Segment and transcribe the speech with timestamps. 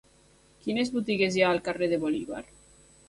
[0.63, 2.43] Quines botigues hi ha al carrer de Bolívar?